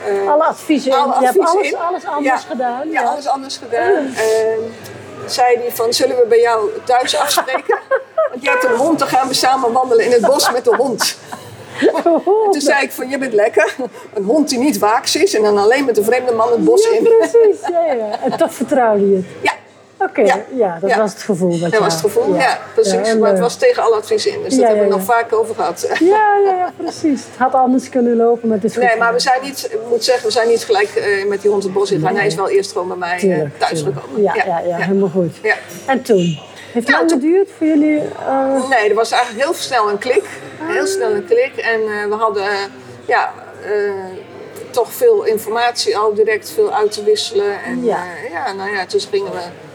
eh, 0.05 0.31
Alle 0.31 0.44
adviezen, 0.44 0.91
alle 0.94 1.13
je 1.19 1.25
hebt 1.25 1.39
alles, 1.39 1.69
in. 1.71 1.77
alles 1.77 2.05
anders 2.05 2.41
Ja. 2.44 2.49
gedaan. 2.49 2.89
Ja, 2.91 3.01
alles 3.03 3.27
anders 3.27 3.57
gedaan. 3.57 3.91
Ehm, 4.15 4.59
zei 5.25 5.57
hij 5.57 5.71
van, 5.73 5.94
zullen 5.94 6.15
we 6.15 6.25
bij 6.27 6.39
jou 6.41 6.69
thuis 6.83 7.17
afspreken? 7.17 7.77
Want 8.31 8.44
jij 8.44 8.51
hebt 8.51 8.63
een 8.65 8.75
hond, 8.75 8.99
dan 8.99 9.07
gaan 9.07 9.27
we 9.27 9.33
samen 9.33 9.71
wandelen 9.71 10.05
in 10.05 10.11
het 10.11 10.21
bos 10.25 10.51
met 10.51 10.63
de 10.63 10.75
hond. 10.75 11.17
Oh, 12.03 12.51
Toen 12.51 12.61
zei 12.61 12.83
ik 12.83 12.91
van, 12.91 13.09
je 13.09 13.17
bent 13.17 13.33
lekker. 13.33 13.75
Een 14.13 14.23
hond 14.23 14.49
die 14.49 14.57
niet 14.59 14.77
waaks 14.77 15.15
is 15.15 15.33
en 15.33 15.41
dan 15.44 15.57
alleen 15.57 15.85
met 15.85 15.97
een 15.97 16.03
vreemde 16.03 16.31
man 16.33 16.51
het 16.51 16.63
bos 16.63 16.83
ja, 16.83 16.95
in. 16.97 17.03
precies. 17.03 17.59
Ja, 17.71 17.94
ja. 17.94 18.19
En 18.23 18.38
toch 18.38 18.53
vertrouwde 18.53 19.09
je 19.09 19.15
het. 19.15 19.25
Ja, 19.41 19.51
Oké, 20.19 20.28
ja. 20.28 20.44
Ja. 20.56 20.78
dat 20.81 20.96
was 20.96 21.14
het 21.14 21.22
gevoel. 21.22 21.60
Dat 21.60 21.78
was 21.78 21.94
het 21.94 22.02
gevoel. 22.02 22.36
Ja, 22.36 22.60
precies. 22.74 22.94
Maar 22.94 23.04
het 23.06 23.19
leuk. 23.19 23.38
was 23.40 23.56
tegen 23.56 23.84
alle 23.84 23.96
adviezen 23.96 24.31
in. 24.31 24.44
Dus 24.44 24.56
dat 24.58 24.68
hebben 24.68 24.84
we 24.84 24.90
nog 24.96 25.04
vaak 25.04 25.34
over 25.34 25.56
gehad. 25.56 25.88
Ja, 26.00 26.34
ja, 26.46 26.52
ja, 26.56 26.74
precies. 26.78 27.22
Het 27.30 27.38
had 27.38 27.54
anders 27.54 27.90
kunnen 27.90 28.16
lopen, 28.16 28.48
maar 28.48 28.58
het 28.58 28.66
is 28.66 28.74
goed. 28.74 28.84
Nee, 28.84 28.98
maar 28.98 29.14
we 29.14 29.19
zijn 29.19 29.42
niet, 29.42 29.68
ik 29.72 29.80
moet 29.90 30.04
zeggen, 30.04 30.25
we 30.25 30.31
zijn 30.31 30.48
niet 30.48 30.64
gelijk 30.66 30.90
eh, 30.96 31.25
met 31.25 31.42
die 31.42 31.52
hond 31.52 31.64
het 31.64 31.74
bos 31.74 31.92
ingegaan. 31.92 32.16
Hij 32.16 32.25
is 32.25 32.36
wel 32.36 32.50
eerst 32.50 32.72
gewoon 32.72 32.88
bij 32.88 32.98
mij 32.98 33.14
eh, 33.14 33.19
Tuurlijk, 33.19 33.60
thuis 33.60 33.72
tuurlijk. 33.80 34.00
gekomen. 34.00 34.22
Ja, 34.22 34.34
ja, 34.46 34.60
ja, 34.68 34.75
helemaal 34.78 35.10
goed. 35.10 35.36
Ja. 35.42 35.56
En 35.86 36.02
toen? 36.02 36.40
Heeft 36.72 36.88
het 36.88 36.96
Nou, 36.98 36.98
lang 37.08 37.12
geduurd 37.12 37.50
voor 37.58 37.68
jullie? 37.68 38.02
eh, 38.28 38.69
Nee, 38.69 38.90
er 38.90 38.96
was 38.96 39.12
eigenlijk 39.12 39.44
heel 39.46 39.54
snel 39.54 39.90
een 39.90 39.98
klik. 39.98 40.24
Heel 40.62 40.86
snel 40.88 41.12
een 41.12 41.25
klik. 41.25 41.54
En 41.56 41.80
eh, 41.81 42.06
we 42.10 42.16
hadden 42.16 42.44
eh, 42.44 42.50
ja, 43.06 43.31
eh, 43.64 43.72
toch 44.69 44.94
veel 44.94 45.24
informatie 45.24 45.98
al 45.98 46.14
direct, 46.14 46.52
veel 46.52 46.74
uit 46.74 46.92
te 46.92 47.04
wisselen. 47.04 47.64
En 47.66 47.84
Ja. 47.84 48.04
ja, 48.31 48.54
nou 48.54 48.72
ja, 48.75 48.86
dus 48.88 49.08
gingen 49.12 49.31
we- 49.31 49.66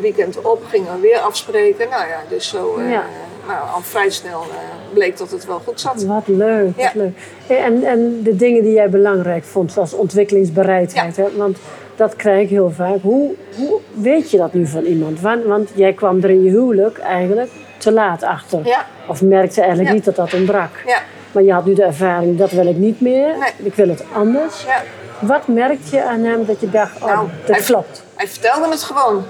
weekend 0.00 0.40
op, 0.42 0.64
gingen 0.68 0.94
we 0.94 1.00
weer 1.00 1.18
afspreken. 1.18 1.88
Nou 1.88 2.08
ja, 2.08 2.20
dus 2.28 2.48
zo 2.48 2.76
eh, 2.76 2.90
Ja. 2.90 3.02
nou, 3.46 3.58
al 3.74 3.80
vrij 3.80 4.10
snel 4.10 4.40
eh, 4.40 4.92
bleek 4.92 5.18
dat 5.18 5.30
het 5.30 5.46
wel 5.46 5.60
goed 5.66 5.80
zat. 5.80 6.04
Wat 6.04 6.22
leuk, 6.26 6.72
Ja. 6.76 6.84
wat 6.84 6.94
leuk. 6.94 7.18
En, 7.46 7.84
en 7.84 8.22
de 8.22 8.36
dingen 8.36 8.62
die 8.62 8.72
jij 8.72 8.88
belangrijk 8.90 9.44
vond, 9.44 9.72
zoals 9.72 9.92
ontwikkelingsbereidheid. 9.92 11.16
Hè? 11.16 11.24
Want 11.36 11.58
dat 11.96 12.16
krijg 12.16 12.42
ik 12.42 12.48
heel 12.48 12.70
vaak. 12.70 13.00
Hoe, 13.02 13.34
hoe 13.56 13.80
weet 13.92 14.30
je 14.30 14.36
dat 14.36 14.52
nu 14.52 14.66
van 14.66 14.84
iemand? 14.84 15.20
Want, 15.20 15.44
want 15.44 15.70
jij 15.74 15.92
kwam 15.92 16.22
er 16.22 16.30
in 16.30 16.42
je 16.42 16.50
huwelijk 16.50 16.98
eigenlijk 16.98 17.50
te 17.78 17.92
laat 17.92 18.22
achter. 18.22 18.60
Ja. 18.66 18.86
Of 19.08 19.22
merkte 19.22 19.60
eigenlijk 19.60 19.88
Ja. 19.90 19.94
niet 19.94 20.04
dat 20.04 20.16
dat 20.16 20.34
ontbrak. 20.34 20.82
Ja, 20.86 20.98
Maar 21.32 21.42
je 21.42 21.52
had 21.52 21.64
nu 21.64 21.74
de 21.74 21.82
ervaring, 21.84 22.38
dat 22.38 22.50
wil 22.50 22.66
ik 22.66 22.76
niet 22.76 23.00
meer. 23.00 23.26
Nee. 23.38 23.50
Ik 23.66 23.74
wil 23.74 23.88
het 23.88 24.04
anders. 24.12 24.64
ja. 24.64 24.82
Wat 25.20 25.46
merkte 25.46 25.96
je 25.96 26.02
aan 26.04 26.20
hem 26.22 26.44
dat 26.46 26.60
je 26.60 26.70
dacht, 26.70 26.96
oh, 27.02 27.06
Nou, 27.06 27.28
dat 27.46 27.56
hij- 27.56 27.64
klopt? 27.64 28.02
Hij 28.14 28.28
vertelde 28.28 28.68
het 28.70 28.82
gewoon. 28.82 29.24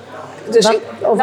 Dus 0.50 0.64
Wat- 0.67 0.75
ik, 0.75 0.81
nou, 1.00 1.19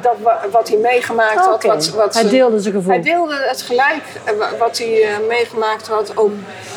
dat, 0.00 0.14
wa- 0.22 0.40
wat 0.50 0.68
hij 0.68 0.76
meegemaakt 0.78 1.34
had. 1.44 1.62
Wat, 1.64 1.88
wat 1.88 2.14
hij 2.14 2.28
deelde 2.28 2.60
zijn 2.60 2.74
gevoel. 2.74 2.92
Hij 2.92 3.02
deelde 3.02 3.34
het 3.46 3.62
gelijk, 3.62 4.02
eh, 4.24 4.32
wa- 4.38 4.56
wat 4.58 4.78
hij 4.78 5.02
eh, 5.02 5.08
meegemaakt 5.28 5.88
had, 5.88 6.16
ook 6.16 6.30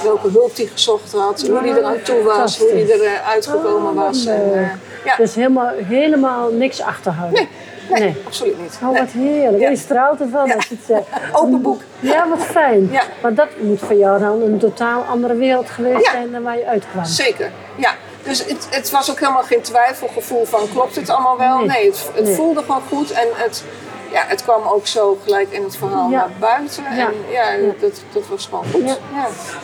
welke 0.04 0.30
hulp 0.30 0.56
hij 0.56 0.66
gezocht 0.66 1.12
had, 1.14 1.42
hoe 1.42 1.58
hij 1.60 1.70
er 1.70 1.84
aan 1.84 2.02
toe 2.04 2.24
was, 2.24 2.58
hoe 2.58 2.70
hij 2.70 2.86
eruit 3.00 3.48
gekomen 3.48 3.92
Oh, 3.92 4.08
was. 4.08 4.26
En, 4.26 4.50
leuk. 4.52 4.56
eh, 4.56 4.70
ja. 5.06 5.16
Dus 5.16 5.36
helemaal, 5.36 5.72
helemaal 5.84 6.50
niks 6.52 6.82
achterhouden? 6.82 7.40
nee, 7.40 7.50
nee, 7.90 8.00
nee. 8.02 8.22
absoluut 8.26 8.62
niet. 8.62 8.78
Oh, 8.84 8.90
Nee. 8.92 9.02
wat 9.02 9.10
heerlijk. 9.12 9.62
Ja. 9.64 9.70
Je 9.70 9.76
straalt 9.76 10.20
ervan 10.20 10.48
Ja. 10.48 10.56
als 10.56 10.66
je 10.68 10.76
het 10.76 10.86
zegt. 10.88 11.06
Open 11.42 11.62
boek. 11.62 11.82
Ja, 12.00 12.28
wat 12.30 12.44
fijn. 12.46 12.90
Ja. 12.92 13.02
Maar 13.22 13.34
dat 13.34 13.48
moet 13.60 13.80
voor 13.80 13.96
jou 13.96 14.20
dan 14.20 14.42
een 14.42 14.58
totaal 14.58 15.02
andere 15.10 15.36
wereld 15.36 15.70
geweest 15.70 16.06
zijn 16.12 16.32
dan 16.32 16.44
waar 16.44 16.58
je 16.58 16.66
uitkwam. 16.66 17.06
Zeker, 17.06 17.52
ja. 17.76 17.92
Dus 18.26 18.46
het, 18.46 18.68
het 18.70 18.92
was 18.92 19.12
ook 19.12 19.20
helemaal 19.20 19.44
geen 19.44 19.62
twijfelgevoel 19.62 20.46
van 20.46 20.60
klopt 20.74 20.96
het 20.96 21.10
allemaal 21.10 21.38
wel? 21.38 21.58
Nee. 21.58 21.68
Nee, 21.68 21.86
het, 21.86 22.10
het 22.14 22.24
Nee. 22.24 22.36
voelde 22.36 22.62
gewoon 22.62 22.82
goed 22.90 23.12
en 23.12 23.28
het, 23.34 23.64
ja, 24.12 24.24
het 24.28 24.44
kwam 24.44 24.64
ook 24.68 24.88
zo 24.88 25.18
gelijk 25.24 25.52
in 25.52 25.64
het 25.64 25.76
verhaal 25.78 26.10
Ja. 26.10 26.18
naar 26.18 26.30
buiten. 26.40 26.84
Ja. 26.84 27.08
En 27.08 27.14
ja, 27.32 27.44
Dat, 27.82 28.02
dat 28.14 28.24
was 28.30 28.46
gewoon 28.46 28.66
goed. 28.74 28.82
Ja. 28.86 28.96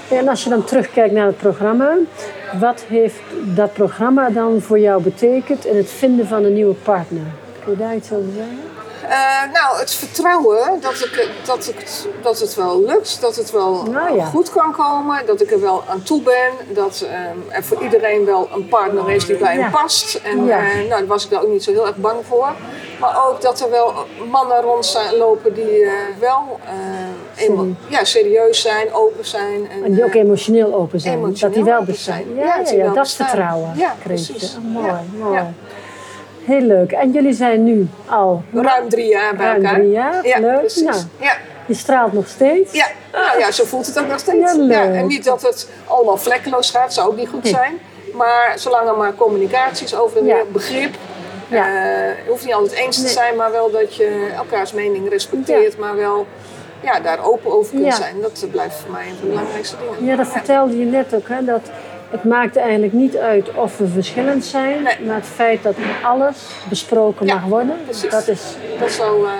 Ja. 0.09 0.17
En 0.17 0.27
als 0.27 0.43
je 0.43 0.49
dan 0.49 0.63
terugkijkt 0.63 1.13
naar 1.13 1.25
het 1.25 1.37
programma, 1.37 1.93
wat 2.59 2.83
heeft 2.87 3.19
dat 3.33 3.73
programma 3.73 4.29
dan 4.29 4.61
voor 4.61 4.79
jou 4.79 5.01
betekend 5.01 5.65
in 5.65 5.77
het 5.77 5.89
vinden 5.89 6.27
van 6.27 6.43
een 6.43 6.53
nieuwe 6.53 6.73
partner? 6.73 7.23
Kun 7.63 7.71
je 7.71 7.77
daar 7.77 7.95
iets 7.95 8.11
over 8.11 8.31
zeggen? 8.35 8.59
Eh, 9.09 9.53
nou, 9.53 9.77
het 9.79 9.91
vertrouwen 9.91 10.79
dat, 10.81 10.93
ik, 10.93 11.27
dat, 11.45 11.67
ik, 11.67 11.85
dat 12.21 12.39
het 12.39 12.55
wel 12.55 12.81
lukt, 12.85 13.21
dat 13.21 13.35
het 13.35 13.51
wel 13.51 13.83
Nou 13.83 14.15
ja. 14.15 14.25
goed 14.25 14.49
kan 14.49 14.71
komen, 14.71 15.25
dat 15.25 15.41
ik 15.41 15.51
er 15.51 15.61
wel 15.61 15.83
aan 15.87 16.03
toe 16.03 16.21
ben, 16.21 16.51
dat 16.75 17.05
ehm, 17.09 17.37
er 17.49 17.63
voor 17.63 17.83
iedereen 17.83 18.25
wel 18.25 18.49
een 18.53 18.67
partner 18.67 19.09
is 19.11 19.25
die 19.25 19.35
bij 19.37 19.55
Ja. 19.55 19.61
hem 19.61 19.71
past. 19.71 20.15
En 20.23 20.45
Ja. 20.45 20.57
eh, 20.59 20.75
nou, 20.75 20.87
daar 20.89 21.05
was 21.05 21.23
ik 21.23 21.29
daar 21.29 21.41
ook 21.41 21.49
niet 21.49 21.63
zo 21.63 21.71
heel 21.71 21.87
erg 21.87 21.95
bang 21.95 22.17
voor. 22.27 22.49
Maar 22.99 23.27
ook 23.29 23.41
dat 23.41 23.59
er 23.61 23.69
wel 23.69 23.93
mannen 24.29 24.61
rondlopen 24.61 25.53
die 25.53 25.83
eh, 25.85 25.91
wel 26.19 26.59
ja, 27.87 28.03
serieus 28.03 28.61
zijn, 28.61 28.93
open 28.93 29.25
zijn. 29.25 29.69
En 29.83 29.93
die 29.93 30.03
ook 30.03 30.13
emotioneel 30.13 30.73
open 30.73 30.99
zijn. 30.99 31.13
emotioneel 31.17 31.53
dat 31.55 31.63
die 31.63 31.73
wel 31.73 31.83
bestaan. 31.83 32.23
zijn. 32.25 32.35
Ja, 32.35 32.85
Ja, 32.85 32.85
dat 32.85 32.93
bestaan. 33.03 33.27
vertrouwen 33.27 33.73
Ja, 33.75 33.95
precies. 34.03 34.57
Oh, 34.57 34.81
mooi, 34.81 34.93
mooi. 35.17 35.39
Heel 36.45 36.61
leuk. 36.61 36.91
En 36.91 37.11
jullie 37.11 37.33
zijn 37.33 37.63
nu 37.63 37.87
al 38.05 38.43
ruim 38.53 38.89
drie 38.89 39.07
jaar 39.07 39.35
bij 39.35 39.45
ruim 39.45 39.63
elkaar. 39.63 39.79
drie 39.79 39.91
jaar. 39.91 40.27
Ja, 40.27 40.39
leuk. 40.39 40.59
precies. 40.59 40.83
Nou, 40.83 41.01
Ja. 41.19 41.33
Je 41.65 41.73
straalt 41.73 42.13
nog 42.13 42.27
steeds. 42.27 42.73
Ja, 42.73 42.85
nou 43.11 43.39
ja, 43.39 43.51
zo 43.51 43.63
voelt 43.65 43.85
het 43.87 43.99
ook 43.99 44.07
nog 44.07 44.19
steeds. 44.19 44.51
Ja, 44.53 44.57
leuk. 44.57 44.93
en 44.95 45.07
niet 45.07 45.23
dat 45.23 45.41
het 45.41 45.69
allemaal 45.87 46.17
vlekkeloos 46.17 46.69
gaat, 46.71 46.93
zou 46.93 47.07
ook 47.09 47.15
niet 47.15 47.29
goed 47.29 47.47
zijn. 47.47 47.79
Maar 48.13 48.53
zolang 48.55 48.89
er 48.89 48.97
maar 48.97 49.15
communicatie 49.15 49.85
is 49.85 49.95
over 49.95 50.17
en 50.17 50.23
weer, 50.23 50.45
begrip. 50.51 50.95
Ja. 51.47 51.65
eh, 51.65 52.23
je 52.25 52.29
hoeft 52.29 52.45
niet 52.45 52.53
altijd 52.53 52.79
eens 52.79 52.95
te 52.97 53.03
Nee. 53.03 53.11
zijn, 53.11 53.35
maar 53.35 53.51
wel 53.51 53.71
dat 53.71 53.95
je 53.95 54.29
elkaars 54.35 54.73
mening 54.73 55.09
respecteert. 55.09 55.77
Maar 55.77 55.95
wel 55.95 56.25
ja, 56.83 56.99
daar 56.99 57.25
open 57.25 57.51
over 57.51 57.71
kunt 57.71 57.85
Ja. 57.85 57.91
zijn. 57.95 58.21
Dat 58.21 58.45
blijft 58.51 58.75
voor 58.75 58.91
mij 58.91 59.01
een 59.07 59.15
van 59.19 59.21
de 59.21 59.27
belangrijkste 59.27 59.75
dingen. 59.77 60.05
Ja, 60.05 60.15
dat 60.15 60.27
vertelde 60.27 60.79
je 60.79 60.85
net 60.85 61.15
ook, 61.15 61.27
hè, 61.27 61.45
dat 61.45 61.61
het 62.11 62.23
maakt 62.23 62.55
eigenlijk 62.55 62.93
niet 62.93 63.17
uit 63.17 63.53
of 63.55 63.77
we 63.77 63.87
verschillend 63.87 64.45
zijn, 64.45 64.83
Nee. 64.83 64.97
maar 65.05 65.15
het 65.15 65.25
feit 65.25 65.63
dat 65.63 65.75
alles 66.03 66.37
besproken 66.69 67.25
Ja, 67.25 67.33
mag 67.33 67.43
worden, 67.43 67.75
precies. 67.85 68.09
dat 68.09 68.27
is, 68.27 68.41
Dat 68.79 68.87
is 68.89 68.95
zo 68.95 69.23
eh, 69.23 69.31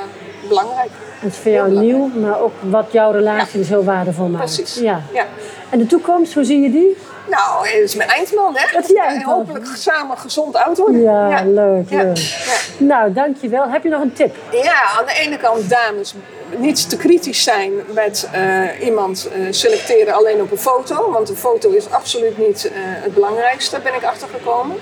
belangrijk. 0.48 0.90
dat 1.22 1.32
is 1.32 1.38
voor 1.38 1.52
jou 1.52 1.72
nieuw, 1.80 2.08
maar 2.08 2.40
ook 2.42 2.54
wat 2.60 2.86
jouw 2.92 3.12
relatie 3.12 3.60
dus 3.60 3.70
heel 3.70 3.84
waardevol 3.84 4.28
maakt. 4.28 4.44
Precies. 4.56 4.76
Ja. 4.76 5.02
Ja. 5.14 5.26
En 5.70 5.78
de 5.80 5.86
toekomst, 5.86 6.34
hoe 6.34 6.44
zie 6.44 6.62
je 6.62 6.72
die? 6.72 6.98
Nou, 7.30 7.68
het 7.68 7.84
is 7.84 7.96
mijn 7.96 8.10
eindman, 8.10 8.56
hè? 8.58 8.66
Dat 8.74 8.84
is 8.90 8.94
eindman. 8.96 9.34
Hopelijk 9.36 9.66
samen 9.76 10.18
gezond 10.18 10.56
oud 10.56 10.78
worden. 10.78 11.02
Ja, 11.02 11.30
Ja. 11.30 11.44
leuk, 11.46 11.90
Ja. 11.90 12.02
leuk. 12.04 12.18
Ja. 12.18 12.86
Nou, 12.86 13.14
dankjewel. 13.14 13.70
Heb 13.70 13.84
je 13.84 13.90
nog 13.90 14.02
een 14.02 14.14
tip? 14.14 14.36
Ja, 14.52 14.82
aan 15.00 15.06
de 15.06 15.14
ene 15.22 15.38
kant 15.38 15.70
dames 15.70 16.14
niet 16.58 16.90
te 16.90 16.98
kritisch 16.98 17.44
zijn 17.44 17.74
met 17.94 18.30
eh, 18.32 18.86
iemand 18.86 19.30
eh, 19.32 19.42
selecteren 19.50 20.14
alleen 20.14 20.42
op 20.42 20.52
een 20.52 20.58
foto. 20.58 21.12
Want 21.12 21.30
een 21.30 21.36
foto 21.36 21.70
is 21.70 21.90
absoluut 21.90 22.38
niet 22.38 22.66
eh, 22.66 22.72
het 22.76 23.14
belangrijkste, 23.14 23.80
ben 23.84 23.94
ik 23.94 24.04
achtergekomen. 24.04 24.78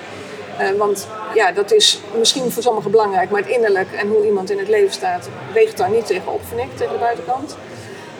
Want 0.77 1.07
ja, 1.33 1.51
dat 1.51 1.71
is 1.71 2.01
misschien 2.17 2.51
voor 2.51 2.63
sommigen 2.63 2.91
belangrijk, 2.91 3.29
maar 3.29 3.41
het 3.41 3.49
innerlijk 3.49 3.87
en 3.91 4.07
hoe 4.07 4.25
iemand 4.25 4.51
in 4.51 4.57
het 4.57 4.67
leven 4.67 4.93
staat, 4.93 5.29
weegt 5.53 5.77
daar 5.77 5.89
niet 5.89 6.05
tegen 6.05 6.33
op, 6.33 6.41
vind 6.47 6.61
ik, 6.61 6.77
tegen 6.77 6.93
de 6.93 6.99
buitenkant. 6.99 7.55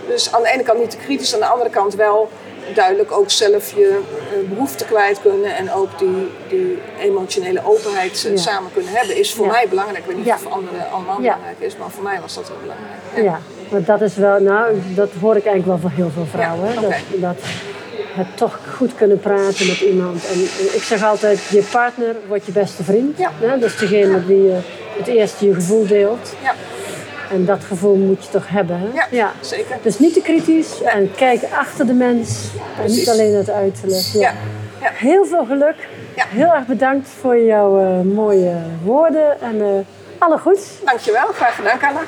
Dus 0.07 0.31
aan 0.33 0.41
de 0.41 0.51
ene 0.51 0.63
kant 0.63 0.79
niet 0.79 0.89
te 0.89 0.97
kritisch, 0.97 1.33
aan 1.33 1.39
de 1.39 1.45
andere 1.45 1.69
kant 1.69 1.95
wel 1.95 2.29
duidelijk 2.73 3.11
ook 3.11 3.29
zelf 3.29 3.75
je 3.75 3.99
eh, 4.31 4.49
behoeften 4.49 4.85
kwijt 4.85 5.21
kunnen 5.21 5.55
en 5.55 5.71
ook 5.71 5.99
die, 5.99 6.27
die 6.49 6.77
emotionele 6.99 7.61
openheid 7.65 8.23
eh, 8.25 8.31
Ja. 8.31 8.37
samen 8.37 8.71
kunnen 8.73 8.91
hebben, 8.93 9.17
is 9.17 9.33
voor 9.33 9.45
Ja. 9.45 9.51
mij 9.51 9.65
belangrijk. 9.69 9.97
Ik 9.99 10.05
weet 10.05 10.15
niet 10.17 10.25
Ja. 10.25 10.33
of 10.33 10.39
het 10.39 10.49
voor 10.49 10.57
anderen 10.57 10.91
allemaal 10.91 11.17
belangrijk 11.17 11.55
is, 11.59 11.77
maar 11.77 11.89
voor 11.89 12.03
mij 12.03 12.19
was 12.21 12.33
dat 12.33 12.47
heel 12.47 12.57
belangrijk. 12.61 13.23
Ja. 13.23 13.39
Want 13.69 13.85
dat 13.85 14.01
is 14.01 14.15
wel, 14.15 14.39
nou, 14.39 14.75
dat 14.95 15.09
hoor 15.21 15.35
ik 15.35 15.45
eigenlijk 15.45 15.81
wel 15.81 15.89
van 15.89 15.97
heel 16.01 16.11
veel 16.13 16.25
vrouwen. 16.25 16.75
Dat, 16.81 16.93
dat 17.15 17.35
het 18.13 18.27
toch 18.37 18.59
goed 18.77 18.95
kunnen 18.95 19.19
praten 19.19 19.67
met 19.67 19.79
iemand. 19.79 20.25
En 20.27 20.39
ik 20.73 20.81
zeg 20.83 21.03
altijd, 21.03 21.39
je 21.49 21.63
partner 21.71 22.15
wordt 22.27 22.45
je 22.45 22.51
beste 22.51 22.83
vriend. 22.83 23.17
Ja. 23.17 23.31
hè, 23.39 23.59
Dat 23.59 23.69
is 23.69 23.77
degene 23.77 24.25
wie 24.25 24.43
je 24.43 24.59
het 24.97 25.07
eerst 25.07 25.39
je 25.39 25.53
gevoel 25.53 25.87
deelt. 25.87 26.33
En 27.31 27.45
dat 27.45 27.63
gevoel 27.63 27.95
moet 27.95 28.25
je 28.25 28.31
toch 28.31 28.47
hebben. 28.47 28.79
Hè? 28.79 28.87
ja, 29.11 29.31
zeker. 29.41 29.77
Dus 29.81 29.99
niet 29.99 30.13
te 30.13 30.21
kritisch 30.21 30.81
en 30.81 31.11
kijk 31.15 31.43
achter 31.43 31.85
de 31.85 31.93
mens. 31.93 32.51
En 32.83 32.91
niet 32.91 33.09
alleen 33.09 33.35
het 33.35 33.49
uiterlijk. 33.49 34.05
Ja. 34.13 34.19
Ja. 34.19 34.33
Ja. 34.81 34.91
Heel 34.91 35.25
veel 35.25 35.45
geluk. 35.45 35.87
Ja. 36.15 36.25
Heel 36.27 36.53
erg 36.53 36.65
bedankt 36.65 37.07
voor 37.07 37.37
jouw 37.37 37.79
eh, 37.79 38.01
mooie 38.01 38.55
woorden. 38.83 39.41
En 39.41 39.61
eh 39.61 39.67
alle 40.19 40.37
goeds. 40.37 40.81
Dankjewel, 40.85 41.27
graag 41.27 41.55
gedaan 41.55 41.77
Carla. 41.77 42.01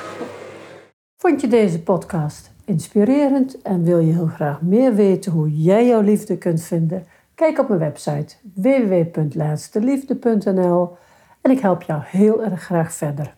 Vond 1.17 1.41
je 1.41 1.47
deze 1.47 1.81
podcast 1.81 2.51
inspirerend 2.65 3.61
en 3.61 3.83
wil 3.83 3.99
je 3.99 4.13
heel 4.13 4.27
graag 4.27 4.61
meer 4.61 4.95
weten 4.95 5.31
hoe 5.31 5.61
jij 5.61 5.87
jouw 5.87 6.01
liefde 6.01 6.37
kunt 6.37 6.61
vinden? 6.61 7.07
Kijk 7.35 7.59
op 7.59 7.67
mijn 7.67 7.79
website 7.79 8.35
www.laatsteliefde.nl 8.53 10.97
en 11.41 11.51
ik 11.51 11.59
help 11.59 11.81
jou 11.81 12.01
heel 12.05 12.43
erg 12.43 12.63
graag 12.63 12.93
verder. 12.93 13.35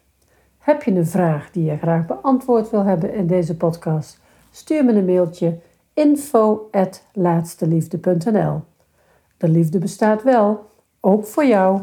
Heb 0.63 0.83
je 0.83 0.91
een 0.91 1.07
vraag 1.07 1.51
die 1.51 1.63
je 1.63 1.77
graag 1.77 2.05
beantwoord 2.05 2.69
wil 2.69 2.83
hebben 2.83 3.13
in 3.13 3.27
deze 3.27 3.57
podcast? 3.57 4.19
Stuur 4.51 4.85
me 4.85 4.93
een 4.93 5.05
mailtje 5.05 5.59
info@laatsteliefde.nl. 5.93 8.61
De 9.37 9.47
liefde 9.47 9.79
bestaat 9.79 10.23
wel, 10.23 10.69
ook 10.99 11.25
voor 11.25 11.45
jou. 11.45 11.81